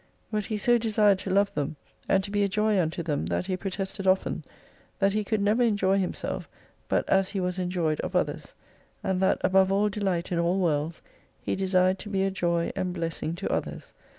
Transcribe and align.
But 0.31 0.45
he 0.45 0.57
so 0.57 0.79
desired 0.79 1.19
to 1.19 1.29
love 1.29 1.53
them, 1.53 1.75
and 2.09 2.23
to 2.23 2.31
be 2.31 2.43
a 2.43 2.47
joy 2.47 2.79
unto 2.81 3.03
them, 3.03 3.27
that 3.27 3.45
he 3.45 3.55
protested 3.55 4.07
often, 4.07 4.43
that 4.97 5.13
lie 5.13 5.21
could 5.21 5.41
never 5.41 5.61
enjoy 5.61 5.99
himself, 5.99 6.49
but 6.89 7.07
as 7.07 7.29
he 7.29 7.39
was 7.39 7.59
enjoyed 7.59 7.99
of 7.99 8.15
others, 8.15 8.55
and 9.03 9.21
that 9.21 9.37
above 9.41 9.71
all 9.71 9.89
delight 9.89 10.31
in 10.31 10.39
all 10.39 10.57
worlds, 10.57 11.03
he 11.39 11.55
desired 11.55 11.99
to 11.99 12.09
be 12.09 12.23
a 12.23 12.31
joy 12.31 12.71
and 12.75 12.93
blessing 12.93 13.35
to 13.35 13.53
others. 13.53 13.93